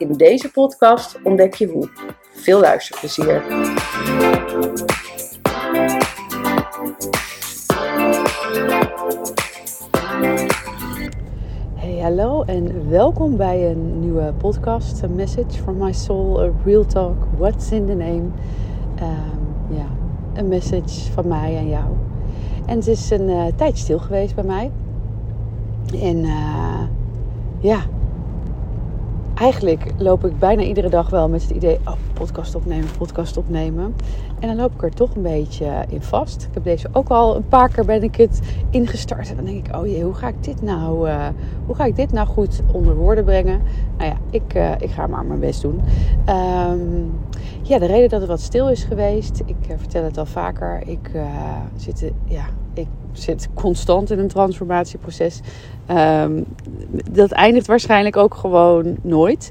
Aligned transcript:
In 0.00 0.12
deze 0.12 0.50
podcast 0.50 1.18
ontdek 1.22 1.54
je 1.54 1.66
hoe. 1.66 1.88
Veel 2.32 2.60
luisterplezier. 2.60 3.42
Hey, 11.74 11.98
hallo 12.00 12.42
en 12.42 12.88
welkom 12.88 13.36
bij 13.36 13.70
een 13.70 14.00
nieuwe 14.00 14.32
podcast. 14.38 15.04
A 15.04 15.06
message 15.08 15.62
from 15.62 15.76
my 15.78 15.92
soul, 15.92 16.40
a 16.40 16.50
real 16.64 16.84
talk, 16.86 17.16
what's 17.38 17.70
in 17.70 17.86
the 17.86 17.94
name. 17.94 18.28
Ehm, 18.94 19.74
ja, 19.76 19.86
een 20.32 20.48
message 20.48 21.12
van 21.12 21.28
mij 21.28 21.56
aan 21.56 21.68
jou. 21.68 21.86
En 22.66 22.76
het 22.76 22.86
is 22.86 23.10
een 23.10 23.28
uh, 23.28 23.44
tijd 23.56 23.78
stil 23.78 23.98
geweest 23.98 24.34
bij 24.34 24.44
mij. 24.44 24.70
En 25.92 26.16
uh, 26.16 26.82
ja, 27.58 27.80
eigenlijk 29.40 29.92
loop 29.98 30.24
ik 30.24 30.38
bijna 30.38 30.62
iedere 30.62 30.88
dag 30.88 31.10
wel 31.10 31.28
met 31.28 31.42
het 31.42 31.50
idee: 31.50 31.78
oh, 31.84 31.92
podcast 32.12 32.54
opnemen, 32.54 32.88
podcast 32.98 33.36
opnemen. 33.36 33.94
En 34.40 34.48
dan 34.48 34.56
loop 34.56 34.74
ik 34.74 34.82
er 34.82 34.94
toch 34.94 35.14
een 35.14 35.22
beetje 35.22 35.84
in 35.88 36.02
vast. 36.02 36.42
Ik 36.42 36.54
heb 36.54 36.64
deze 36.64 36.88
ook 36.92 37.08
al 37.08 37.36
een 37.36 37.48
paar 37.48 37.68
keer 37.68 37.84
ben 37.84 38.02
ik 38.02 38.16
het 38.16 38.40
ingestart. 38.70 39.30
En 39.30 39.36
dan 39.36 39.44
denk 39.44 39.66
ik: 39.66 39.76
oh 39.76 39.86
jee, 39.86 40.02
hoe 40.02 40.14
ga 40.14 40.28
ik 40.28 40.44
dit 40.44 40.62
nou, 40.62 41.08
uh, 41.08 41.26
hoe 41.66 41.74
ga 41.74 41.84
ik 41.84 41.96
dit 41.96 42.12
nou 42.12 42.26
goed 42.28 42.60
onder 42.72 42.96
woorden 42.96 43.24
brengen? 43.24 43.62
Nou 43.98 44.10
ja, 44.10 44.16
ik, 44.30 44.54
uh, 44.54 44.72
ik 44.78 44.90
ga 44.90 45.06
maar 45.06 45.24
mijn 45.24 45.40
best 45.40 45.62
doen. 45.62 45.80
Um, 46.28 47.12
ja, 47.62 47.78
de 47.78 47.86
reden 47.86 48.08
dat 48.08 48.20
het 48.20 48.28
wat 48.28 48.40
stil 48.40 48.68
is 48.68 48.84
geweest, 48.84 49.42
ik 49.46 49.68
uh, 49.70 49.76
vertel 49.76 50.04
het 50.04 50.18
al 50.18 50.26
vaker. 50.26 50.82
Ik 50.86 51.10
zit, 51.76 52.12
ja, 52.24 52.44
ik 52.74 52.88
zit 53.12 53.48
constant 53.54 54.10
in 54.10 54.18
een 54.18 54.28
transformatieproces. 54.28 55.40
Um, 55.90 56.44
dat 57.10 57.30
eindigt 57.30 57.66
waarschijnlijk 57.66 58.16
ook 58.16 58.34
gewoon 58.34 58.96
nooit. 59.02 59.50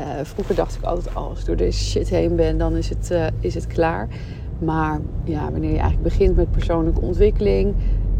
Uh, 0.00 0.06
vroeger 0.22 0.54
dacht 0.54 0.74
ik 0.74 0.82
altijd, 0.82 1.14
als 1.14 1.40
ik 1.40 1.46
door 1.46 1.56
deze 1.56 1.84
shit 1.84 2.08
heen 2.08 2.36
ben, 2.36 2.58
dan 2.58 2.76
is 2.76 2.88
het, 2.88 3.08
uh, 3.12 3.26
is 3.40 3.54
het 3.54 3.66
klaar. 3.66 4.08
Maar 4.58 5.00
ja, 5.24 5.50
wanneer 5.50 5.70
je 5.70 5.78
eigenlijk 5.78 6.02
begint 6.02 6.36
met 6.36 6.50
persoonlijke 6.50 7.00
ontwikkeling, 7.00 7.74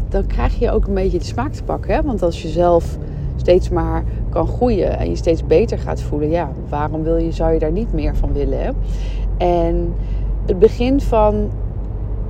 dan 0.09 0.27
krijg 0.27 0.59
je 0.59 0.71
ook 0.71 0.87
een 0.87 0.93
beetje 0.93 1.17
de 1.17 1.23
smaak 1.23 1.53
te 1.53 1.63
pakken. 1.63 1.93
Hè? 1.93 2.01
Want 2.01 2.21
als 2.21 2.41
je 2.41 2.47
zelf 2.47 2.97
steeds 3.35 3.69
maar 3.69 4.03
kan 4.29 4.47
groeien 4.47 4.97
en 4.97 5.09
je 5.09 5.15
steeds 5.15 5.45
beter 5.45 5.79
gaat 5.79 6.01
voelen, 6.01 6.29
ja, 6.29 6.51
waarom 6.69 7.03
wil 7.03 7.17
je, 7.17 7.31
zou 7.31 7.53
je 7.53 7.59
daar 7.59 7.71
niet 7.71 7.93
meer 7.93 8.15
van 8.15 8.33
willen? 8.33 8.63
Hè? 8.63 8.71
En 9.37 9.93
het 10.45 10.59
begin 10.59 11.01
van 11.01 11.51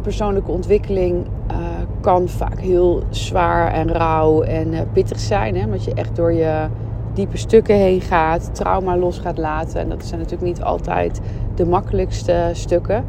persoonlijke 0.02 0.52
ontwikkeling 0.52 1.26
uh, 1.52 1.58
kan 2.02 2.28
vaak 2.28 2.60
heel 2.60 3.04
zwaar 3.10 3.74
en 3.74 3.92
rauw 3.92 4.42
en 4.42 4.88
pittig 4.94 5.20
zijn. 5.20 5.56
Hè? 5.56 5.66
Omdat 5.66 5.84
je 5.84 5.94
echt 5.94 6.16
door 6.16 6.34
je 6.34 6.68
diepe 7.14 7.38
stukken 7.38 7.76
heen 7.76 8.02
gaat, 8.02 8.56
trauma 8.56 8.98
los 8.98 9.20
gaat 9.20 9.38
laten. 9.38 9.80
En 9.80 9.90
dat 9.90 10.06
zijn 10.06 10.20
natuurlijk 10.20 10.48
niet 10.48 10.64
altijd 10.64 11.20
de 11.56 11.66
makkelijkste 11.66 12.50
stukken. 12.54 13.06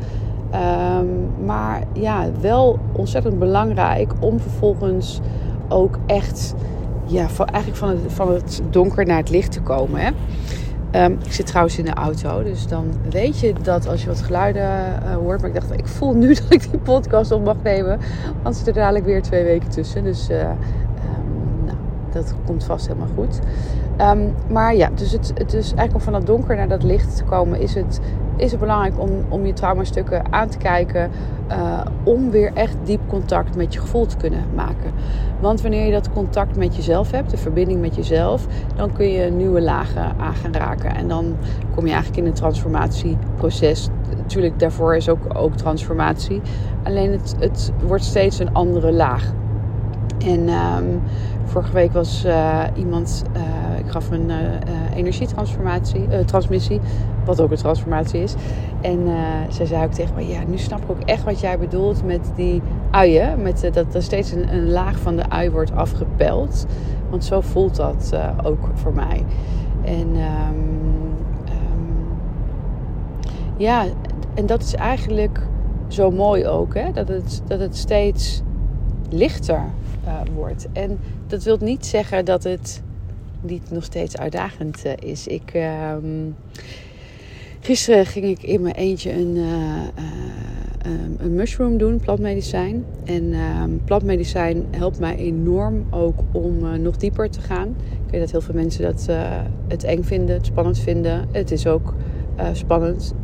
Um, 0.98 1.30
maar 1.44 1.82
ja, 1.92 2.26
wel 2.40 2.78
ontzettend 2.92 3.38
belangrijk 3.38 4.12
om 4.20 4.40
vervolgens 4.40 5.20
ook 5.68 5.98
echt 6.06 6.54
ja, 7.06 7.28
van, 7.28 7.46
eigenlijk 7.46 7.76
van 7.76 7.88
het, 7.88 8.00
van 8.06 8.32
het 8.32 8.62
donker 8.70 9.06
naar 9.06 9.16
het 9.16 9.30
licht 9.30 9.52
te 9.52 9.60
komen. 9.60 10.00
Hè? 10.00 10.10
Um, 11.04 11.18
ik 11.24 11.32
zit 11.32 11.46
trouwens 11.46 11.78
in 11.78 11.84
de 11.84 11.94
auto, 11.94 12.42
dus 12.42 12.66
dan 12.66 12.92
weet 13.10 13.40
je 13.40 13.52
dat 13.62 13.88
als 13.88 14.02
je 14.02 14.06
wat 14.06 14.20
geluiden 14.20 14.62
uh, 14.62 15.14
hoort. 15.14 15.40
Maar 15.40 15.50
ik 15.50 15.54
dacht, 15.54 15.72
ik 15.72 15.86
voel 15.86 16.14
nu 16.14 16.28
dat 16.34 16.52
ik 16.52 16.70
die 16.70 16.80
podcast 16.80 17.32
op 17.32 17.44
mag 17.44 17.56
nemen. 17.62 17.98
Want 18.42 18.60
er 18.60 18.66
er 18.66 18.72
dadelijk 18.72 19.04
weer 19.04 19.22
twee 19.22 19.44
weken 19.44 19.68
tussen. 19.68 20.04
Dus 20.04 20.30
uh, 20.30 20.50
dat 22.12 22.34
komt 22.46 22.64
vast 22.64 22.86
helemaal 22.86 23.08
goed. 23.14 23.38
Um, 24.00 24.34
maar 24.50 24.74
ja, 24.74 24.90
dus 24.94 25.12
het, 25.12 25.32
het 25.34 25.52
is 25.52 25.66
eigenlijk 25.74 25.94
om 25.94 26.00
van 26.00 26.12
dat 26.12 26.26
donker 26.26 26.56
naar 26.56 26.68
dat 26.68 26.82
licht 26.82 27.16
te 27.16 27.24
komen, 27.24 27.60
is 27.60 27.74
het, 27.74 28.00
is 28.36 28.50
het 28.50 28.60
belangrijk 28.60 29.00
om, 29.00 29.10
om 29.28 29.46
je 29.46 29.52
traumastukken 29.52 30.32
aan 30.32 30.48
te 30.48 30.58
kijken. 30.58 31.10
Uh, 31.50 31.80
om 32.02 32.30
weer 32.30 32.50
echt 32.54 32.76
diep 32.84 33.00
contact 33.08 33.56
met 33.56 33.74
je 33.74 33.80
gevoel 33.80 34.06
te 34.06 34.16
kunnen 34.16 34.44
maken. 34.54 34.92
Want 35.40 35.60
wanneer 35.60 35.86
je 35.86 35.92
dat 35.92 36.12
contact 36.12 36.56
met 36.56 36.76
jezelf 36.76 37.10
hebt, 37.10 37.30
de 37.30 37.36
verbinding 37.36 37.80
met 37.80 37.94
jezelf, 37.94 38.46
dan 38.76 38.92
kun 38.92 39.08
je 39.08 39.30
nieuwe 39.30 39.60
lagen 39.60 40.14
aan 40.18 40.34
gaan 40.34 40.52
raken. 40.52 40.94
En 40.94 41.08
dan 41.08 41.36
kom 41.74 41.86
je 41.86 41.92
eigenlijk 41.92 42.22
in 42.22 42.26
een 42.26 42.36
transformatieproces. 42.36 43.88
Natuurlijk, 44.16 44.58
daarvoor 44.58 44.96
is 44.96 45.08
ook, 45.08 45.20
ook 45.32 45.56
transformatie. 45.56 46.40
Alleen 46.82 47.12
het, 47.12 47.34
het 47.38 47.72
wordt 47.86 48.04
steeds 48.04 48.38
een 48.38 48.54
andere 48.54 48.92
laag. 48.92 49.32
En 50.26 50.48
um, 50.48 51.02
vorige 51.44 51.72
week 51.72 51.92
was 51.92 52.24
uh, 52.24 52.64
iemand, 52.76 53.22
uh, 53.36 53.78
ik 53.78 53.90
gaf 53.90 54.10
een 54.10 54.28
uh, 54.28 54.36
energietransformatie, 54.96 56.24
transmissie, 56.24 56.80
wat 57.24 57.40
ook 57.40 57.50
een 57.50 57.56
transformatie 57.56 58.22
is. 58.22 58.34
En 58.80 59.06
zij 59.48 59.66
zei 59.66 59.84
ook 59.84 59.92
tegen 59.92 60.14
me, 60.14 60.28
ja, 60.28 60.40
nu 60.46 60.58
snap 60.58 60.82
ik 60.82 60.90
ook 60.90 61.00
echt 61.00 61.24
wat 61.24 61.40
jij 61.40 61.58
bedoelt 61.58 62.04
met 62.04 62.30
die 62.36 62.62
uien. 62.90 63.42
Met, 63.42 63.70
dat 63.72 63.94
er 63.94 64.02
steeds 64.02 64.32
een, 64.32 64.52
een, 64.52 64.70
laag 64.70 64.98
van 64.98 65.16
de 65.16 65.28
ui 65.28 65.50
wordt 65.50 65.72
afgepeld. 65.72 66.66
Want 67.10 67.24
zo 67.24 67.40
voelt 67.40 67.76
dat 67.76 68.12
ook 68.42 68.68
voor 68.74 68.94
mij. 68.94 69.24
En 69.84 70.08
um, 70.08 71.16
um, 71.48 72.16
ja, 73.56 73.84
en 74.34 74.46
dat 74.46 74.62
is 74.62 74.74
eigenlijk 74.74 75.40
zo 75.88 76.10
mooi 76.10 76.46
ook, 76.46 76.74
hè? 76.74 76.92
Dat, 76.92 77.08
het, 77.08 77.42
dat 77.46 77.60
het 77.60 77.76
steeds 77.76 78.42
lichter 79.12 79.64
uh, 80.04 80.20
wordt. 80.34 80.66
En 80.72 80.98
dat 81.26 81.42
wil 81.42 81.56
niet 81.60 81.86
zeggen 81.86 82.24
dat 82.24 82.44
het 82.44 82.82
niet 83.42 83.70
nog 83.70 83.84
steeds 83.84 84.16
uitdagend 84.16 84.86
uh, 84.86 84.92
is. 84.98 85.26
Ik, 85.26 85.54
uh, 85.54 85.94
gisteren 87.60 88.06
ging 88.06 88.24
ik 88.24 88.42
in 88.42 88.62
mijn 88.62 88.74
eentje 88.74 89.12
een, 89.12 89.36
uh, 89.36 89.80
een 91.18 91.34
mushroom 91.34 91.78
doen, 91.78 92.00
plantmedicijn. 92.00 92.84
En 93.04 93.32
ehm, 93.32 93.70
plantmedicijn 93.84 94.64
helpt 94.70 94.98
mij 94.98 95.16
enorm 95.16 95.86
ook 95.90 96.20
om 96.32 96.80
nog 96.82 96.96
dieper 96.96 97.30
te 97.30 97.40
gaan. 97.40 97.68
Ik 98.06 98.10
weet 98.10 98.20
dat 98.20 98.30
heel 98.30 98.40
veel 98.40 98.54
mensen 98.54 98.82
dat 98.82 99.06
het 99.68 99.84
eng 99.84 100.02
vinden, 100.02 100.34
het 100.34 100.46
spannend 100.46 100.78
vinden. 100.78 101.28
Het 101.32 101.50
is 101.50 101.66
ook 101.66 101.94
spannend. 102.52 103.14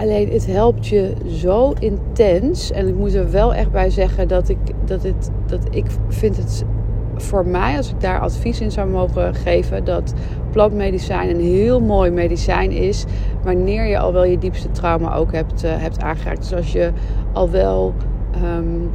Alleen 0.00 0.30
het 0.30 0.46
helpt 0.46 0.86
je 0.86 1.12
zo 1.26 1.72
intens. 1.78 2.70
En 2.70 2.88
ik 2.88 2.94
moet 2.94 3.14
er 3.14 3.30
wel 3.30 3.54
echt 3.54 3.70
bij 3.70 3.90
zeggen 3.90 4.28
dat 4.28 4.48
ik, 4.48 4.58
dat 4.84 5.02
het, 5.02 5.30
dat 5.46 5.60
ik 5.70 5.86
vind 6.08 6.36
het 6.36 6.64
voor 7.16 7.46
mij, 7.46 7.76
als 7.76 7.90
ik 7.90 8.00
daar 8.00 8.20
advies 8.20 8.60
in 8.60 8.70
zou 8.70 8.88
mogen 8.88 9.34
geven, 9.34 9.84
dat 9.84 10.14
plantmedicijn 10.50 11.30
een 11.30 11.40
heel 11.40 11.80
mooi 11.80 12.10
medicijn 12.10 12.70
is. 12.70 13.04
Wanneer 13.42 13.86
je 13.86 13.98
al 13.98 14.12
wel 14.12 14.24
je 14.24 14.38
diepste 14.38 14.70
trauma 14.70 15.14
ook 15.14 15.32
hebt, 15.32 15.64
uh, 15.64 15.70
hebt 15.76 16.02
aangeraakt. 16.02 16.38
Dus 16.38 16.54
als 16.54 16.72
je 16.72 16.90
al 17.32 17.50
wel 17.50 17.94
um, 18.44 18.90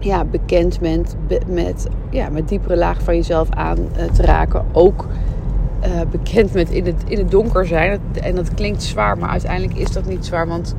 ja, 0.00 0.24
bekend 0.24 0.80
bent 0.80 1.16
met, 1.46 1.86
ja, 2.10 2.28
met 2.28 2.48
diepere 2.48 2.76
lagen 2.76 3.04
van 3.04 3.14
jezelf 3.14 3.50
aan 3.50 3.78
uh, 3.78 4.04
te 4.04 4.22
raken. 4.22 4.64
Ook 4.72 5.06
uh, 5.84 6.00
bekend 6.10 6.52
met 6.52 6.70
in 6.70 6.86
het, 6.86 7.02
in 7.06 7.18
het 7.18 7.30
donker 7.30 7.66
zijn. 7.66 8.00
En 8.22 8.34
dat 8.34 8.54
klinkt 8.54 8.82
zwaar, 8.82 9.18
maar 9.18 9.28
uiteindelijk 9.28 9.78
is 9.78 9.92
dat 9.92 10.06
niet 10.06 10.26
zwaar. 10.26 10.46
Want 10.46 10.74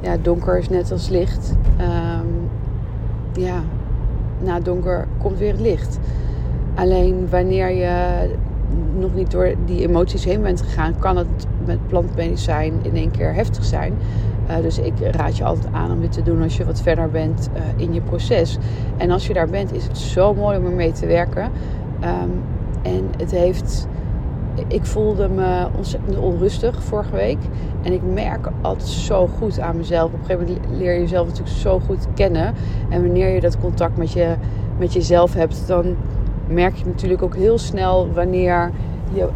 ja, 0.00 0.16
donker 0.22 0.58
is 0.58 0.68
net 0.68 0.92
als 0.92 1.08
licht. 1.08 1.54
Um, 1.80 2.48
ja, 3.32 3.62
na 4.42 4.60
donker 4.60 5.06
komt 5.18 5.38
weer 5.38 5.52
het 5.52 5.60
licht. 5.60 5.98
Alleen 6.74 7.28
wanneer 7.30 7.70
je 7.70 8.28
nog 8.98 9.14
niet 9.14 9.30
door 9.30 9.54
die 9.64 9.88
emoties 9.88 10.24
heen 10.24 10.42
bent 10.42 10.62
gegaan, 10.62 10.98
kan 10.98 11.16
het 11.16 11.46
met 11.64 11.86
plantmedicijn 11.86 12.72
in 12.82 12.96
één 12.96 13.10
keer 13.10 13.34
heftig 13.34 13.64
zijn. 13.64 13.92
Uh, 14.50 14.56
dus 14.56 14.78
ik 14.78 14.92
raad 15.10 15.36
je 15.36 15.44
altijd 15.44 15.72
aan 15.72 15.90
om 15.90 16.00
dit 16.00 16.12
te 16.12 16.22
doen 16.22 16.42
als 16.42 16.56
je 16.56 16.64
wat 16.64 16.80
verder 16.80 17.10
bent 17.10 17.50
uh, 17.54 17.60
in 17.76 17.92
je 17.92 18.00
proces. 18.00 18.58
En 18.96 19.10
als 19.10 19.26
je 19.26 19.32
daar 19.32 19.48
bent, 19.48 19.72
is 19.72 19.84
het 19.84 19.98
zo 19.98 20.34
mooi 20.34 20.58
om 20.58 20.64
ermee 20.64 20.92
te 20.92 21.06
werken. 21.06 21.50
Um, 22.04 22.42
en 22.82 23.10
het 23.16 23.30
heeft 23.30 23.88
ik 24.68 24.84
voelde 24.84 25.28
me 25.28 25.66
ontzettend 25.76 26.18
onrustig 26.18 26.82
vorige 26.82 27.16
week. 27.16 27.38
En 27.82 27.92
ik 27.92 28.02
merk 28.02 28.48
altijd 28.60 28.88
zo 28.88 29.26
goed 29.26 29.60
aan 29.60 29.76
mezelf. 29.76 30.12
Op 30.12 30.18
een 30.18 30.26
gegeven 30.26 30.46
moment 30.46 30.78
leer 30.78 30.92
je 30.92 31.00
jezelf 31.00 31.26
natuurlijk 31.26 31.56
zo 31.56 31.78
goed 31.78 32.06
kennen. 32.14 32.54
En 32.88 33.02
wanneer 33.02 33.28
je 33.28 33.40
dat 33.40 33.60
contact 33.60 33.96
met, 33.96 34.12
je, 34.12 34.34
met 34.78 34.92
jezelf 34.92 35.34
hebt, 35.34 35.66
dan 35.66 35.96
merk 36.48 36.76
je 36.76 36.84
natuurlijk 36.84 37.22
ook 37.22 37.34
heel 37.34 37.58
snel 37.58 38.12
wanneer 38.12 38.70
je 39.12 39.28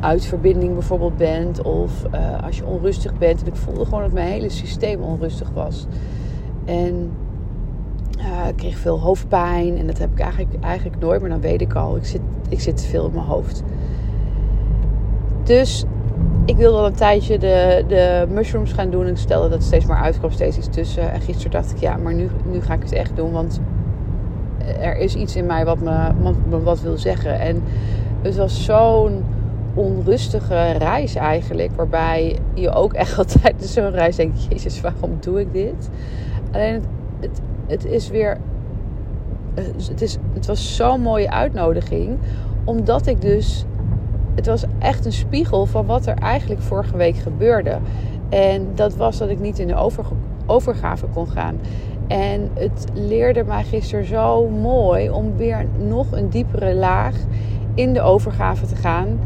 uit 0.00 0.24
verbinding 0.24 0.72
bijvoorbeeld 0.72 1.16
bent. 1.16 1.62
Of 1.62 2.04
eh, 2.10 2.42
als 2.44 2.56
je 2.56 2.66
onrustig 2.66 3.18
bent. 3.18 3.40
En 3.40 3.46
ik 3.46 3.56
voelde 3.56 3.84
gewoon 3.84 4.02
dat 4.02 4.12
mijn 4.12 4.30
hele 4.32 4.48
systeem 4.48 5.00
onrustig 5.00 5.50
was. 5.54 5.86
En 6.64 7.10
uh, 8.18 8.48
ik 8.48 8.56
kreeg 8.56 8.76
veel 8.76 9.00
hoofdpijn. 9.00 9.78
En 9.78 9.86
dat 9.86 9.98
heb 9.98 10.10
ik 10.12 10.20
eigenlijk, 10.20 10.54
eigenlijk 10.60 11.00
nooit. 11.00 11.20
Maar 11.20 11.30
dan 11.30 11.40
weet 11.40 11.60
ik 11.60 11.74
al, 11.74 11.96
ik 11.96 12.04
zit, 12.04 12.20
ik 12.48 12.60
zit 12.60 12.84
veel 12.84 13.06
in 13.06 13.12
mijn 13.12 13.26
hoofd. 13.26 13.62
Dus 15.42 15.84
ik 16.44 16.56
wilde 16.56 16.78
al 16.78 16.86
een 16.86 16.92
tijdje 16.92 17.38
de, 17.38 17.84
de 17.88 18.26
mushrooms 18.30 18.72
gaan 18.72 18.90
doen. 18.90 19.06
En 19.06 19.16
stelde 19.16 19.48
dat 19.48 19.62
steeds 19.62 19.86
maar 19.86 20.02
uit. 20.02 20.18
kwam 20.18 20.30
steeds 20.30 20.56
iets 20.56 20.68
tussen. 20.68 21.12
En 21.12 21.20
gisteren 21.20 21.50
dacht 21.50 21.70
ik, 21.70 21.78
ja, 21.78 21.96
maar 21.96 22.14
nu, 22.14 22.28
nu 22.44 22.60
ga 22.60 22.74
ik 22.74 22.82
het 22.82 22.92
echt 22.92 23.16
doen. 23.16 23.32
Want 23.32 23.60
er 24.80 24.96
is 24.96 25.14
iets 25.14 25.36
in 25.36 25.46
mij 25.46 25.64
wat 25.64 25.80
me, 25.80 26.12
wat, 26.48 26.62
wat 26.62 26.80
wil 26.80 26.96
zeggen. 26.96 27.40
En 27.40 27.62
het 28.22 28.36
was 28.36 28.64
zo'n 28.64 29.24
onrustige 29.74 30.70
reis 30.70 31.14
eigenlijk. 31.14 31.70
Waarbij 31.76 32.38
je 32.54 32.70
ook 32.70 32.92
echt 32.92 33.18
altijd 33.22 33.64
zo'n 33.64 33.90
reis 33.90 34.16
denkt: 34.16 34.46
Jezus, 34.48 34.80
waarom 34.80 35.16
doe 35.20 35.40
ik 35.40 35.52
dit? 35.52 35.90
Alleen 36.52 36.74
het, 36.74 36.84
het, 37.20 37.40
het 37.66 37.84
is 37.84 38.08
weer. 38.08 38.38
Het, 39.54 40.02
is, 40.02 40.18
het 40.32 40.46
was 40.46 40.76
zo'n 40.76 41.00
mooie 41.00 41.30
uitnodiging. 41.30 42.18
Omdat 42.64 43.06
ik 43.06 43.20
dus. 43.20 43.64
Het 44.34 44.46
was 44.46 44.64
echt 44.78 45.04
een 45.04 45.12
spiegel 45.12 45.66
van 45.66 45.86
wat 45.86 46.06
er 46.06 46.14
eigenlijk 46.14 46.60
vorige 46.60 46.96
week 46.96 47.16
gebeurde. 47.16 47.78
En 48.28 48.68
dat 48.74 48.96
was 48.96 49.18
dat 49.18 49.28
ik 49.28 49.40
niet 49.40 49.58
in 49.58 49.66
de 49.66 49.90
overgave 50.46 51.06
kon 51.06 51.28
gaan. 51.28 51.58
En 52.08 52.50
het 52.54 52.84
leerde 52.94 53.44
mij 53.44 53.64
gisteren 53.64 54.04
zo 54.04 54.48
mooi 54.48 55.10
om 55.10 55.36
weer 55.36 55.66
nog 55.78 56.12
een 56.12 56.28
diepere 56.28 56.74
laag 56.74 57.14
in 57.74 57.92
de 57.92 58.00
overgave 58.00 58.66
te 58.66 58.76
gaan. 58.76 59.18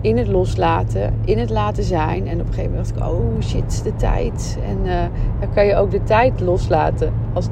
In 0.00 0.16
het 0.16 0.28
loslaten, 0.28 1.14
in 1.24 1.38
het 1.38 1.50
laten 1.50 1.84
zijn. 1.84 2.26
En 2.26 2.40
op 2.40 2.46
een 2.46 2.52
gegeven 2.52 2.70
moment 2.70 2.94
dacht 2.94 3.10
ik, 3.10 3.12
oh 3.12 3.40
shit, 3.40 3.84
de 3.84 3.96
tijd. 3.96 4.58
En 4.68 4.78
uh, 4.86 4.94
dan 5.40 5.52
kan 5.54 5.66
je 5.66 5.76
ook 5.76 5.90
de 5.90 6.02
tijd 6.02 6.40
loslaten. 6.40 7.12
Als, 7.32 7.48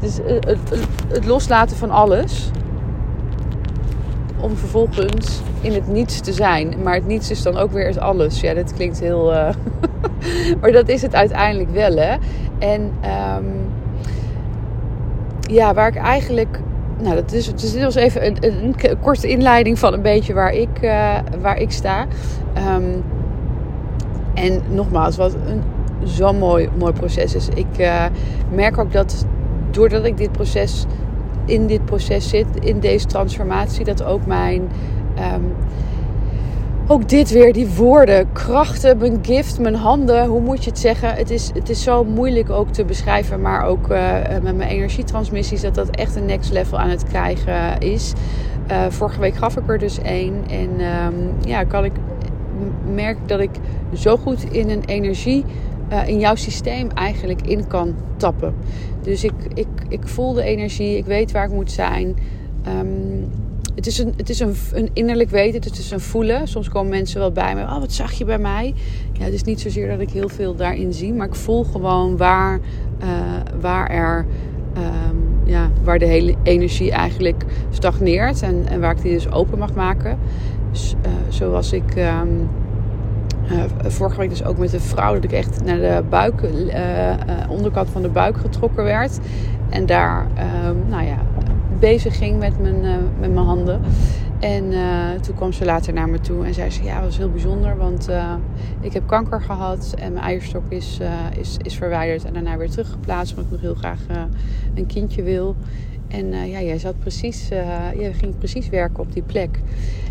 dus 0.00 0.20
uh, 0.20 0.26
het, 0.26 0.58
het, 1.08 1.26
loslaten 1.26 1.76
van 1.76 1.90
alles. 1.90 2.50
Om 4.40 4.56
vervolgens 4.56 5.40
in 5.60 5.72
het 5.72 5.88
niets 5.88 6.20
te 6.20 6.32
zijn. 6.32 6.74
Maar 6.82 6.94
het 6.94 7.06
niets 7.06 7.30
is 7.30 7.42
dan 7.42 7.56
ook 7.56 7.72
weer 7.72 7.86
het 7.86 7.98
alles. 7.98 8.40
Ja, 8.40 8.54
dat 8.54 8.74
klinkt 8.74 9.00
heel... 9.00 9.32
Uh, 9.32 9.48
maar 10.60 10.72
dat 10.72 10.88
is 10.88 11.02
het 11.02 11.14
uiteindelijk 11.14 11.70
wel, 11.70 11.96
hè. 11.96 12.16
En... 12.58 12.92
Um, 13.36 13.74
ja, 15.40 15.74
waar 15.74 15.88
ik 15.88 15.96
eigenlijk. 15.96 16.60
Nou, 16.98 17.14
dat 17.14 17.32
is, 17.32 17.54
dus 17.54 17.72
dit 17.72 17.82
was 17.82 17.94
even 17.94 18.26
een, 18.26 18.36
een, 18.40 18.74
korte 19.00 19.28
inleiding 19.28 19.78
van 19.78 19.92
een 19.92 20.02
beetje 20.02 20.34
waar 20.34 20.52
ik, 20.52 20.82
uh, 20.82 21.14
waar 21.40 21.58
ik 21.58 21.70
sta. 21.70 22.06
Um, 22.74 23.04
en 24.34 24.62
nogmaals, 24.68 25.16
wat 25.16 25.34
een 25.34 25.62
zo'n 26.04 26.38
mooi, 26.38 26.68
mooi 26.78 26.92
proces 26.92 27.34
is. 27.34 27.48
Ik 27.48 27.78
uh, 27.78 28.04
merk 28.54 28.78
ook 28.78 28.92
dat 28.92 29.26
doordat 29.70 30.04
ik 30.04 30.16
dit 30.16 30.32
proces, 30.32 30.84
in 31.46 31.66
dit 31.66 31.84
proces 31.84 32.28
zit, 32.28 32.46
in 32.60 32.80
deze 32.80 33.06
transformatie, 33.06 33.84
dat 33.84 34.04
ook 34.04 34.26
mijn. 34.26 34.68
Um, 35.34 35.54
ook 36.88 37.08
dit 37.08 37.30
weer, 37.30 37.52
die 37.52 37.68
woorden, 37.68 38.32
krachten, 38.32 38.98
mijn 38.98 39.18
gift, 39.22 39.58
mijn 39.60 39.74
handen, 39.74 40.26
hoe 40.26 40.40
moet 40.40 40.64
je 40.64 40.70
het 40.70 40.78
zeggen? 40.78 41.14
Het 41.14 41.30
is, 41.30 41.50
het 41.54 41.68
is 41.68 41.82
zo 41.82 42.04
moeilijk 42.04 42.50
ook 42.50 42.68
te 42.68 42.84
beschrijven, 42.84 43.40
maar 43.40 43.64
ook 43.64 43.90
uh, 43.90 44.12
met 44.42 44.56
mijn 44.56 44.70
energietransmissies, 44.70 45.60
dat 45.60 45.74
dat 45.74 45.90
echt 45.90 46.16
een 46.16 46.26
next 46.26 46.52
level 46.52 46.78
aan 46.78 46.88
het 46.88 47.04
krijgen 47.04 47.78
is. 47.78 48.12
Uh, 48.70 48.84
vorige 48.88 49.20
week 49.20 49.34
gaf 49.34 49.56
ik 49.56 49.70
er 49.70 49.78
dus 49.78 49.98
één 49.98 50.34
en 50.50 50.70
um, 50.80 51.32
ja, 51.44 51.64
kan 51.64 51.84
ik 51.84 51.92
merk 52.94 53.16
dat 53.26 53.40
ik 53.40 53.50
zo 53.94 54.16
goed 54.16 54.44
in 54.50 54.70
een 54.70 54.84
energie 54.84 55.44
uh, 55.92 56.08
in 56.08 56.18
jouw 56.18 56.34
systeem 56.34 56.90
eigenlijk 56.90 57.46
in 57.46 57.66
kan 57.66 57.94
tappen. 58.16 58.54
Dus 59.02 59.24
ik, 59.24 59.32
ik, 59.54 59.66
ik 59.88 60.08
voel 60.08 60.32
de 60.32 60.42
energie, 60.42 60.96
ik 60.96 61.04
weet 61.04 61.32
waar 61.32 61.44
ik 61.44 61.52
moet 61.52 61.70
zijn. 61.70 62.16
Um, 62.68 63.30
het 63.74 63.86
is, 63.86 63.98
een, 63.98 64.12
het 64.16 64.28
is 64.28 64.40
een, 64.40 64.54
een 64.72 64.90
innerlijk 64.92 65.30
weten, 65.30 65.60
het 65.62 65.78
is 65.78 65.90
een 65.90 66.00
voelen. 66.00 66.48
Soms 66.48 66.68
komen 66.68 66.90
mensen 66.90 67.20
wel 67.20 67.32
bij 67.32 67.54
me. 67.54 67.62
Oh, 67.62 67.78
wat 67.78 67.92
zag 67.92 68.12
je 68.12 68.24
bij 68.24 68.38
mij? 68.38 68.74
Ja, 69.12 69.24
het 69.24 69.32
is 69.32 69.42
niet 69.42 69.60
zozeer 69.60 69.88
dat 69.88 70.00
ik 70.00 70.10
heel 70.10 70.28
veel 70.28 70.54
daarin 70.54 70.92
zie. 70.92 71.12
Maar 71.12 71.26
ik 71.26 71.34
voel 71.34 71.64
gewoon 71.64 72.16
waar, 72.16 72.60
uh, 73.02 73.08
waar 73.60 73.90
er... 73.90 74.26
Um, 74.76 75.24
ja, 75.44 75.70
waar 75.84 75.98
de 75.98 76.06
hele 76.06 76.34
energie 76.42 76.90
eigenlijk 76.90 77.44
stagneert. 77.70 78.42
En, 78.42 78.66
en 78.68 78.80
waar 78.80 78.96
ik 78.96 79.02
die 79.02 79.12
dus 79.12 79.30
open 79.30 79.58
mag 79.58 79.74
maken. 79.74 80.18
Uh, 80.72 81.10
zoals 81.28 81.72
ik... 81.72 81.96
Uh, 81.96 82.20
vorige 83.84 84.16
week 84.16 84.28
dus 84.28 84.44
ook 84.44 84.58
met 84.58 84.72
een 84.72 84.80
vrouw 84.80 85.14
dat 85.14 85.24
ik 85.24 85.32
echt 85.32 85.64
naar 85.64 85.76
de 85.76 86.02
buik, 86.08 86.42
uh, 86.42 86.68
uh, 86.68 87.14
onderkant 87.48 87.88
van 87.90 88.02
de 88.02 88.08
buik 88.08 88.36
getrokken 88.36 88.84
werd. 88.84 89.18
En 89.70 89.86
daar, 89.86 90.26
ehm, 90.34 90.76
nou 90.88 91.04
ja, 91.04 91.18
bezig 91.78 92.16
ging 92.16 92.38
met 92.38 92.60
mijn, 92.60 92.80
met 93.20 93.32
mijn 93.32 93.46
handen. 93.46 93.80
En 94.40 94.72
toen 95.20 95.34
kwam 95.34 95.52
ze 95.52 95.64
later 95.64 95.92
naar 95.92 96.08
me 96.08 96.20
toe 96.20 96.44
en 96.44 96.54
zei 96.54 96.70
ze: 96.70 96.82
Ja, 96.82 96.94
dat 96.94 97.04
was 97.04 97.16
heel 97.16 97.30
bijzonder, 97.30 97.76
want 97.76 98.08
ik 98.80 98.92
heb 98.92 99.06
kanker 99.06 99.40
gehad 99.42 99.94
en 99.98 100.12
mijn 100.12 100.24
eierstok 100.24 100.62
is, 100.68 100.98
is, 101.38 101.56
is 101.62 101.76
verwijderd 101.76 102.24
en 102.24 102.32
daarna 102.32 102.56
weer 102.56 102.70
teruggeplaatst, 102.70 103.30
omdat 103.30 103.44
ik 103.44 103.52
nog 103.52 103.60
heel 103.60 103.74
graag 103.74 104.00
een 104.74 104.86
kindje 104.86 105.22
wil. 105.22 105.56
En 106.08 106.32
ja, 106.32 106.60
jij 106.60 106.78
zat 106.78 106.98
precies, 106.98 107.48
jij 107.98 108.12
ging 108.12 108.38
precies 108.38 108.68
werken 108.68 109.00
op 109.00 109.12
die 109.12 109.22
plek. 109.22 109.60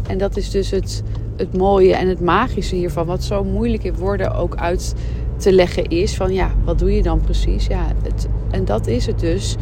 En 0.07 0.17
dat 0.17 0.37
is 0.37 0.49
dus 0.49 0.71
het, 0.71 1.03
het 1.35 1.57
mooie 1.57 1.95
en 1.95 2.07
het 2.07 2.21
magische 2.21 2.75
hiervan, 2.75 3.05
wat 3.05 3.23
zo 3.23 3.43
moeilijk 3.43 3.83
in 3.83 3.95
woorden 3.95 4.35
ook 4.35 4.55
uit 4.55 4.95
te 5.37 5.51
leggen 5.51 5.83
is: 5.83 6.15
van 6.15 6.33
ja, 6.33 6.51
wat 6.63 6.79
doe 6.79 6.95
je 6.95 7.03
dan 7.03 7.21
precies? 7.21 7.67
Ja, 7.67 7.87
het, 8.03 8.27
en 8.51 8.65
dat 8.65 8.87
is 8.87 9.05
het 9.05 9.19
dus. 9.19 9.55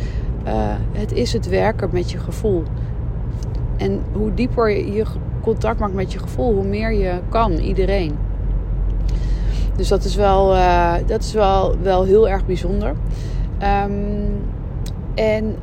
Uh, 0.48 0.76
het 0.92 1.12
is 1.12 1.34
het 1.34 1.50
werken 1.50 1.90
met 1.92 2.12
je 2.12 2.18
gevoel. 2.18 2.64
En 3.78 4.02
hoe 4.12 4.34
dieper 4.34 4.70
je, 4.70 5.04
contact 5.42 5.80
maakt 5.80 5.94
met 5.94 6.12
je 6.12 6.20
gevoel, 6.20 6.54
hoe 6.54 6.66
meer 6.66 6.92
je 6.92 7.20
kan, 7.30 7.52
iedereen. 7.52 8.16
Dus 9.76 9.88
dat 9.88 10.04
is 10.04 10.16
wel, 10.16 10.54
uh, 10.54 10.94
dat 11.06 11.24
is 11.24 11.34
wel, 11.34 11.76
wel 11.82 12.04
heel 12.04 12.30
erg 12.30 12.46
bijzonder. 12.46 12.94
Um, 13.86 14.44
en 15.16 15.56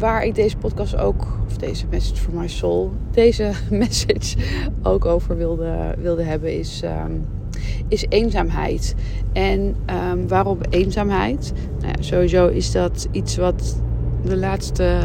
waar 0.00 0.24
ik 0.24 0.34
deze 0.34 0.56
podcast 0.56 0.96
ook, 0.96 1.26
of 1.46 1.56
deze 1.56 1.86
message 1.90 2.22
for 2.22 2.34
my 2.34 2.48
soul, 2.48 2.92
deze 3.10 3.50
message 3.70 4.36
ook 4.82 5.04
over 5.04 5.36
wilde, 5.36 5.94
wilde 5.98 6.22
hebben, 6.22 6.58
is. 6.58 6.82
Um, 6.84 7.26
is 7.88 8.04
eenzaamheid. 8.08 8.94
En 9.32 9.76
um, 10.10 10.28
waarom 10.28 10.58
eenzaamheid? 10.70 11.52
Nou 11.80 11.92
ja, 11.96 12.02
sowieso 12.02 12.46
is 12.46 12.72
dat 12.72 13.08
iets 13.10 13.36
wat 13.36 13.82
de 14.24 14.36
laatste, 14.36 14.98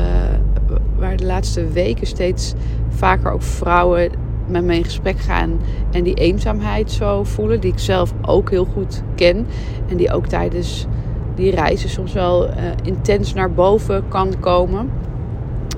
waar 0.98 1.18
de 1.18 1.26
laatste 1.26 1.68
weken 1.68 2.08
steeds 2.08 2.54
vaker 2.90 3.32
ook 3.32 3.42
vrouwen 3.42 4.12
met 4.48 4.64
me 4.64 4.76
in 4.76 4.84
gesprek 4.84 5.20
gaan 5.20 5.60
en 5.92 6.04
die 6.04 6.14
eenzaamheid 6.14 6.92
zo 6.92 7.24
voelen, 7.24 7.62
die 7.62 7.72
ik 7.72 7.80
zelf 7.80 8.14
ook 8.22 8.50
heel 8.50 8.66
goed 8.66 9.02
ken 9.16 9.48
en 9.88 9.98
die 9.98 10.12
ook 10.12 10.28
tijdens 10.28 10.88
die 11.36 11.52
reizen 11.52 11.90
soms 11.90 12.14
wel 12.14 12.48
uh, 12.48 12.54
intens 12.84 13.34
naar 13.34 13.52
boven 13.52 14.04
kan 14.08 14.34
komen. 14.40 14.90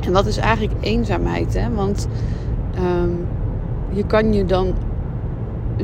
En 0.02 0.12
wat 0.12 0.26
is 0.26 0.38
eigenlijk 0.38 0.74
eenzaamheid? 0.80 1.54
Hè? 1.54 1.74
Want 1.74 2.08
um, 2.80 3.26
je 3.90 4.06
kan 4.06 4.34
je 4.34 4.46
dan 4.46 4.74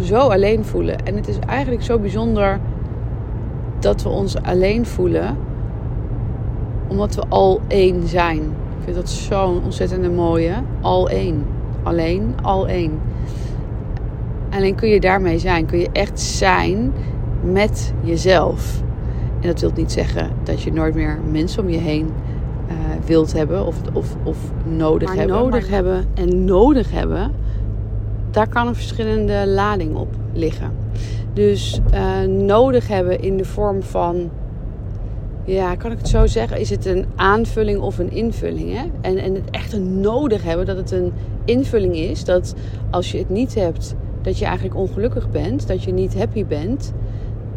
zo 0.02 0.18
alleen 0.18 0.66
voelen. 0.66 1.06
En 1.06 1.16
het 1.16 1.28
is 1.28 1.40
eigenlijk 1.40 1.84
zo 1.84 2.00
bijzonder 2.00 2.60
dat 3.80 4.04
we 4.04 4.10
ons 4.10 4.42
alleen 4.42 4.86
voelen, 4.86 5.38
omdat 6.88 7.16
we 7.16 7.24
al 7.30 7.62
één 7.68 8.08
zijn. 8.08 8.40
Ik 8.40 8.84
vind 8.84 8.96
dat 8.96 9.10
zo'n 9.10 9.64
ontzettende 9.64 10.10
mooie. 10.10 10.54
Al 10.82 11.10
één. 11.10 11.46
Alleen, 11.84 12.36
al 12.42 12.68
één. 12.68 13.00
Alleen 14.50 14.76
kun 14.76 14.90
je 14.90 15.00
daarmee 15.00 15.40
zijn. 15.40 15.66
Kun 15.66 15.80
je 15.80 15.90
echt 15.92 16.20
zijn 16.20 16.94
met 17.42 17.94
jezelf. 18.02 18.83
En 19.44 19.50
dat 19.50 19.62
wil 19.62 19.72
niet 19.76 19.92
zeggen 19.92 20.30
dat 20.44 20.62
je 20.62 20.74
nooit 20.74 20.96
meer 20.96 21.20
mensen 21.32 21.64
om 21.64 21.70
je 21.70 21.78
heen 21.78 22.06
uh, 22.06 22.74
wilt 23.06 23.34
hebben 23.34 23.66
of, 23.66 23.76
of, 23.94 24.16
of 24.24 24.38
nodig 24.76 25.08
maar 25.08 25.18
hebben. 25.18 25.36
Nodig 25.36 25.62
maar... 25.62 25.72
hebben 25.72 26.06
en 26.14 26.46
nodig 26.46 26.92
hebben, 26.92 27.32
daar 28.32 28.48
kan 28.48 28.68
een 28.68 28.76
verschillende 28.76 29.48
lading 29.48 29.96
op 29.96 30.16
liggen. 30.34 30.72
Dus 31.34 31.82
uh, 31.94 32.22
nodig 32.22 32.88
hebben 32.88 33.22
in 33.22 33.38
de 33.38 33.46
vorm 33.46 33.84
van, 33.84 34.30
ja, 35.44 35.76
kan 35.76 35.92
ik 35.92 35.98
het 35.98 36.08
zo 36.08 36.26
zeggen? 36.26 36.60
Is 36.60 36.70
het 36.70 36.86
een 36.86 37.06
aanvulling 37.16 37.80
of 37.80 37.98
een 37.98 38.12
invulling? 38.12 38.74
Hè? 38.74 38.84
En, 39.02 39.18
en 39.18 39.34
het 39.34 39.50
echt 39.52 39.74
een 39.74 40.00
nodig 40.00 40.44
hebben, 40.44 40.66
dat 40.66 40.78
het 40.78 40.92
een 40.92 41.12
invulling 41.46 41.96
is. 41.96 42.24
Dat 42.26 42.56
als 42.90 43.12
je 43.12 43.18
het 43.18 43.30
niet 43.30 43.56
hebt, 43.56 43.96
dat 44.22 44.38
je 44.38 44.46
eigenlijk 44.46 44.76
ongelukkig 44.76 45.32
bent, 45.32 45.68
dat 45.68 45.84
je 45.84 45.94
niet 45.94 46.18
happy 46.18 46.46
bent. 46.46 46.94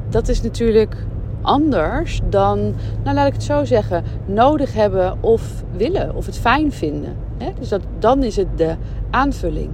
Dat 0.08 0.28
is 0.28 0.42
natuurlijk 0.42 0.96
anders 1.46 2.20
dan, 2.28 2.74
nou 3.04 3.16
laat 3.16 3.26
ik 3.26 3.32
het 3.32 3.42
zo 3.42 3.64
zeggen, 3.64 4.04
nodig 4.24 4.74
hebben 4.74 5.22
of 5.22 5.64
willen 5.76 6.14
of 6.14 6.26
het 6.26 6.38
fijn 6.38 6.72
vinden. 6.72 7.16
Dus 7.58 7.68
dat, 7.68 7.80
dan 7.98 8.22
is 8.22 8.36
het 8.36 8.58
de 8.58 8.74
aanvulling. 9.10 9.70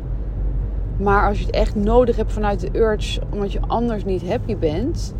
Maar 0.98 1.28
als 1.28 1.38
je 1.38 1.46
het 1.46 1.54
echt 1.54 1.74
nodig 1.74 2.16
hebt 2.16 2.32
vanuit 2.32 2.60
de 2.60 2.78
urge, 2.78 3.20
omdat 3.30 3.52
je 3.52 3.60
anders 3.66 4.04
niet 4.04 4.28
happy 4.28 4.56
bent, 4.56 5.14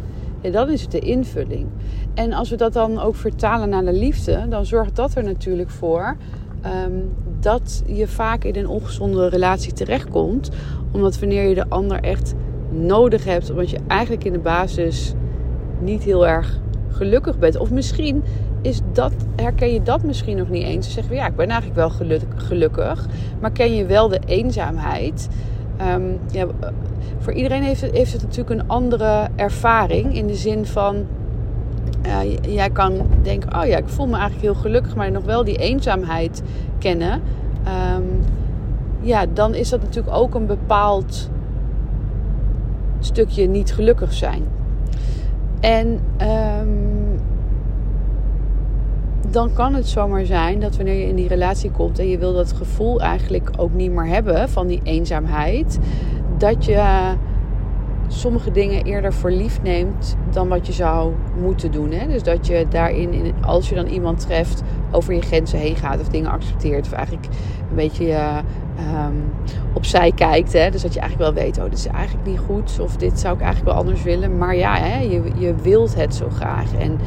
dan 0.50 0.70
is 0.70 0.82
het 0.82 0.90
de 0.90 0.98
invulling. 0.98 1.66
En 2.14 2.32
als 2.32 2.50
we 2.50 2.56
dat 2.56 2.72
dan 2.72 3.00
ook 3.00 3.14
vertalen 3.14 3.68
naar 3.68 3.84
de 3.84 3.92
liefde, 3.92 4.46
dan 4.48 4.66
zorgt 4.66 4.96
dat 4.96 5.14
er 5.14 5.24
natuurlijk 5.24 5.70
voor 5.70 6.16
ehm, 6.60 6.92
dat 7.40 7.82
je 7.86 8.08
vaak 8.08 8.44
in 8.44 8.56
een 8.56 8.68
ongezonde 8.68 9.28
relatie 9.28 9.72
terechtkomt. 9.72 10.50
Omdat 10.92 11.18
wanneer 11.18 11.48
je 11.48 11.54
de 11.54 11.68
ander 11.68 12.00
echt 12.00 12.34
nodig 12.70 13.24
hebt, 13.24 13.50
omdat 13.50 13.70
je 13.70 13.78
eigenlijk 13.86 14.24
in 14.24 14.32
de 14.32 14.38
basis 14.38 15.14
niet 15.82 16.02
heel 16.02 16.26
erg 16.26 16.60
gelukkig 16.90 17.38
bent. 17.38 17.56
Of 17.56 17.70
misschien 17.70 18.22
is 18.62 18.80
dat, 18.92 19.12
herken 19.36 19.72
je 19.72 19.82
dat 19.82 20.02
misschien 20.02 20.36
nog 20.36 20.48
niet 20.48 20.62
eens. 20.62 20.86
Ze 20.86 20.92
zeggen 20.92 21.14
ja, 21.14 21.26
ik 21.26 21.36
ben 21.36 21.48
eigenlijk 21.48 22.00
wel 22.00 22.18
gelukkig, 22.36 23.06
maar 23.40 23.50
ken 23.50 23.74
je 23.74 23.86
wel 23.86 24.08
de 24.08 24.20
eenzaamheid. 24.26 25.28
Ehm, 25.76 26.02
ja, 26.30 26.46
voor 27.18 27.32
iedereen 27.32 27.62
heeft 27.62 27.80
het, 28.12 28.22
natuurlijk 28.22 28.60
een 28.60 28.68
andere 28.68 29.28
ervaring. 29.36 30.14
In 30.16 30.26
de 30.26 30.34
zin 30.34 30.66
van, 30.66 31.06
uh, 32.06 32.54
jij 32.54 32.70
kan 32.70 33.00
denken, 33.22 33.60
oh 33.60 33.66
ja, 33.66 33.76
ik 33.76 33.88
voel 33.88 34.06
me 34.06 34.16
eigenlijk 34.16 34.42
heel 34.42 34.62
gelukkig, 34.62 34.94
maar 34.94 35.10
nog 35.10 35.24
wel 35.24 35.44
die 35.44 35.56
eenzaamheid 35.56 36.42
kennen. 36.78 37.22
Ehm, 37.64 38.02
ja, 39.00 39.26
dan 39.34 39.54
is 39.54 39.68
dat 39.68 39.82
natuurlijk 39.82 40.16
ook 40.16 40.34
een 40.34 40.46
bepaald 40.46 41.30
stukje 42.98 43.48
niet 43.48 43.74
gelukkig 43.74 44.12
zijn. 44.12 44.42
En 45.62 46.00
um, 46.22 47.20
dan 49.30 49.52
kan 49.52 49.74
het 49.74 49.88
zomaar 49.88 50.24
zijn 50.24 50.60
dat 50.60 50.76
wanneer 50.76 50.94
je 50.94 51.06
in 51.06 51.16
die 51.16 51.28
relatie 51.28 51.70
komt 51.70 51.98
en 51.98 52.08
je 52.08 52.18
wil 52.18 52.32
dat 52.32 52.52
gevoel 52.52 53.00
eigenlijk 53.00 53.50
ook 53.56 53.72
niet 53.72 53.90
meer 53.90 54.06
hebben 54.06 54.48
van 54.48 54.66
die 54.66 54.80
eenzaamheid, 54.82 55.78
dat 56.38 56.64
je 56.64 57.12
sommige 58.12 58.50
dingen 58.50 58.84
eerder 58.84 59.12
voor 59.12 59.30
lief 59.30 59.62
neemt 59.62 60.16
dan 60.30 60.48
wat 60.48 60.66
je 60.66 60.72
zou 60.72 61.12
moeten 61.40 61.72
doen. 61.72 61.92
Hè? 61.92 62.06
Dus 62.06 62.22
dat 62.22 62.46
je 62.46 62.66
daarin, 62.68 63.34
als 63.40 63.68
je 63.68 63.74
dan 63.74 63.86
iemand 63.86 64.20
treft, 64.20 64.62
over 64.90 65.14
je 65.14 65.22
grenzen 65.22 65.58
heen 65.58 65.76
gaat 65.76 66.00
of 66.00 66.08
dingen 66.08 66.30
accepteert. 66.30 66.86
Of 66.86 66.92
eigenlijk 66.92 67.26
een 67.70 67.76
beetje 67.76 68.06
uh, 68.78 69.06
opzij 69.72 70.12
kijkt. 70.12 70.52
Hè? 70.52 70.70
Dus 70.70 70.82
dat 70.82 70.94
je 70.94 71.00
eigenlijk 71.00 71.34
wel 71.34 71.44
weet, 71.44 71.58
oh, 71.58 71.64
dit 71.64 71.78
is 71.78 71.86
eigenlijk 71.86 72.26
niet 72.26 72.38
goed. 72.38 72.78
Of 72.80 72.96
dit 72.96 73.20
zou 73.20 73.34
ik 73.34 73.40
eigenlijk 73.40 73.70
wel 73.70 73.80
anders 73.80 74.02
willen. 74.02 74.38
Maar 74.38 74.56
ja, 74.56 74.76
hè, 74.76 75.00
je, 75.00 75.22
je 75.36 75.54
wilt 75.54 75.94
het 75.94 76.14
zo 76.14 76.28
graag. 76.28 76.74
En 76.78 76.98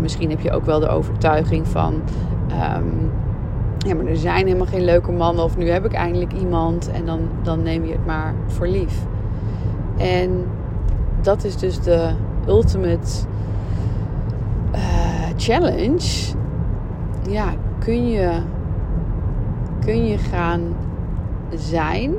misschien 0.00 0.30
heb 0.30 0.40
je 0.40 0.52
ook 0.52 0.64
wel 0.64 0.80
de 0.80 0.88
overtuiging 0.88 1.68
van... 1.68 1.94
Um, 2.76 3.10
ja, 3.86 3.94
maar 3.94 4.06
er 4.06 4.16
zijn 4.16 4.46
helemaal 4.46 4.66
geen 4.66 4.84
leuke 4.84 5.12
mannen. 5.12 5.44
Of 5.44 5.56
nu 5.56 5.70
heb 5.70 5.84
ik 5.84 5.92
eindelijk 5.92 6.32
iemand. 6.32 6.90
En 6.90 7.06
dan, 7.06 7.20
dan 7.42 7.62
neem 7.62 7.84
je 7.84 7.92
het 7.92 8.06
maar 8.06 8.34
voor 8.46 8.66
lief. 8.66 9.04
En 9.96 10.44
dat 11.20 11.44
is 11.44 11.56
dus 11.56 11.80
de 11.80 12.10
ultimate 12.48 13.26
uh, 14.74 14.80
challenge. 15.36 16.34
Ja, 17.28 17.54
kun 17.78 18.08
je, 18.08 18.30
kun 19.80 20.06
je 20.06 20.18
gaan 20.18 20.60
zijn 21.54 22.14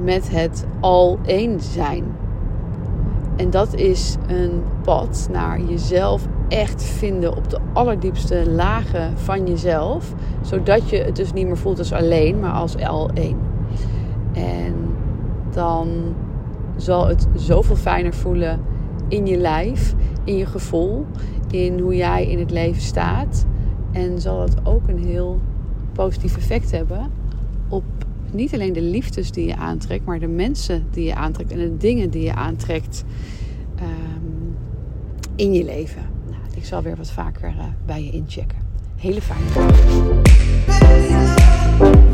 met 0.00 0.30
het 0.30 0.66
al 0.80 1.18
één 1.26 1.60
zijn. 1.60 2.04
En 3.36 3.50
dat 3.50 3.74
is 3.74 4.16
een 4.26 4.62
pad 4.82 5.28
naar 5.32 5.60
jezelf 5.60 6.26
echt 6.48 6.82
vinden 6.82 7.36
op 7.36 7.50
de 7.50 7.58
allerdiepste 7.72 8.50
lagen 8.50 9.18
van 9.18 9.46
jezelf. 9.46 10.14
Zodat 10.40 10.90
je 10.90 10.96
het 10.96 11.16
dus 11.16 11.32
niet 11.32 11.46
meer 11.46 11.56
voelt 11.56 11.78
als 11.78 11.92
alleen, 11.92 12.40
maar 12.40 12.52
als 12.52 12.76
al 12.84 13.10
één. 13.14 13.38
En 14.32 14.74
dan 15.50 15.88
zal 16.76 17.06
het 17.06 17.26
zoveel 17.34 17.76
fijner 17.76 18.14
voelen 18.14 18.60
in 19.08 19.26
je 19.26 19.36
lijf, 19.36 19.94
in 20.24 20.36
je 20.36 20.46
gevoel, 20.46 21.06
in 21.50 21.78
hoe 21.78 21.96
jij 21.96 22.26
in 22.26 22.38
het 22.38 22.50
leven 22.50 22.82
staat. 22.82 23.46
En 23.92 24.20
zal 24.20 24.40
het 24.40 24.54
ook 24.64 24.88
een 24.88 25.04
heel 25.04 25.40
positief 25.92 26.36
effect 26.36 26.70
hebben 26.70 27.10
op 27.68 27.84
niet 28.32 28.54
alleen 28.54 28.72
de 28.72 28.82
liefdes 28.82 29.30
die 29.30 29.46
je 29.46 29.56
aantrekt, 29.56 30.04
maar 30.04 30.18
de 30.18 30.26
mensen 30.26 30.86
die 30.90 31.04
je 31.04 31.14
aantrekt 31.14 31.50
en 31.50 31.58
de 31.58 31.76
dingen 31.76 32.10
die 32.10 32.22
je 32.22 32.34
aantrekt 32.34 33.04
um, 33.80 34.56
in 35.36 35.52
je 35.52 35.64
leven. 35.64 36.02
Nou, 36.30 36.42
ik 36.54 36.64
zal 36.64 36.82
weer 36.82 36.96
wat 36.96 37.10
vaker 37.10 37.48
uh, 37.48 37.64
bij 37.86 38.04
je 38.04 38.10
inchecken. 38.10 38.58
Hele 38.96 39.20
fijne 39.20 39.44
dag. 41.78 42.05